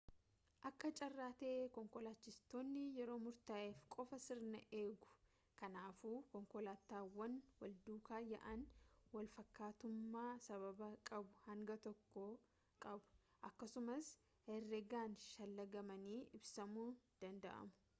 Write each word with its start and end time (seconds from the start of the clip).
akka 0.67 0.89
carraa 0.99 1.25
tahee 1.39 1.65
konkolaachiftoonni 1.73 2.85
yeroo 3.01 3.17
murtaaheef 3.25 3.81
qofa 3.95 4.19
sirna 4.23 4.61
eegu 4.77 5.11
kanaafuu 5.59 6.15
konkolaataawwan 6.33 7.37
walduukaa 7.61 8.23
yaa'an 8.31 8.65
walfakkaattummaa 9.19 10.33
sababa 10.49 10.89
qabu 11.13 11.39
hanga 11.45 11.77
tokko 11.87 12.27
qabu 12.89 13.23
akkasumas 13.53 14.13
herregaan 14.51 15.17
shallagamanii 15.31 16.19
ibsamuu 16.43 16.91
danda'u 17.25 17.71